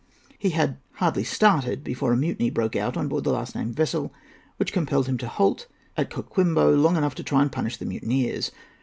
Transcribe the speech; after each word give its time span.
He 0.39 0.49
had 0.49 0.79
hardly 0.93 1.23
started 1.23 1.83
before 1.83 2.11
a 2.11 2.17
mutiny 2.17 2.49
broke 2.49 2.75
out 2.75 2.97
on 2.97 3.07
board 3.07 3.23
the 3.23 3.31
last 3.31 3.53
named 3.55 3.75
vessel, 3.75 4.11
which 4.57 4.73
compelled 4.73 5.05
him 5.05 5.19
to 5.19 5.27
halt 5.27 5.67
at 5.95 6.09
Coquimbo 6.09 6.71
long 6.71 6.97
enough 6.97 7.13
to 7.13 7.23
try 7.23 7.43
and 7.43 7.51
punish 7.51 7.77
the 7.77 7.85
mutineers. 7.85 8.49